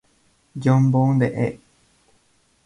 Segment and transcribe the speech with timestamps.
[0.55, 1.59] John Boone de E!